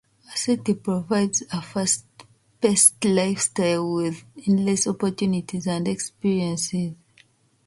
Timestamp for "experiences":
5.87-6.93